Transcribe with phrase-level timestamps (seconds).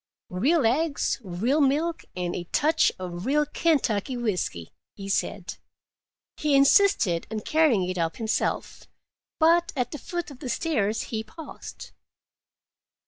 [0.31, 5.57] "Real eggs, real milk, and a touch of real Kentucky whisky," he said.
[6.37, 8.87] He insisted on carrying it up himself,
[9.39, 11.91] but at the foot of the stairs he paused.